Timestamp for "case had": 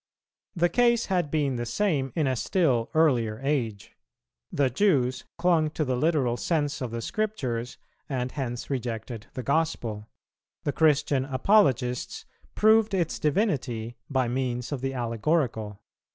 0.67-1.29